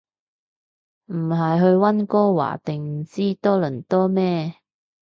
[1.05, 4.55] 唔係去溫哥華定唔知多倫多咩